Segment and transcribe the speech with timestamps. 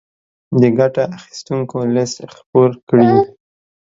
[0.61, 3.09] د ګټه اخيستونکو ليست خپور کړي.